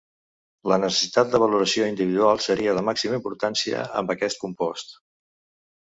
La 0.71 0.77
necessitat 0.83 1.29
de 1.35 1.41
valoració 1.43 1.89
individual 1.93 2.41
seria 2.45 2.75
de 2.79 2.85
màxima 2.89 3.19
importància 3.21 3.85
amb 4.03 4.15
aquest 4.15 4.43
compost. 4.47 4.99